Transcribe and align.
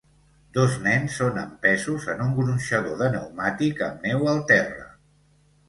Dos 0.53 0.77
nens 0.85 1.17
són 1.21 1.37
empesos 1.41 2.09
en 2.15 2.25
un 2.25 2.33
gronxador 2.41 2.97
de 3.03 3.13
pneumàtic 3.13 3.87
amb 3.91 4.11
neu 4.11 4.29
al 4.35 4.45
terra. 4.57 4.93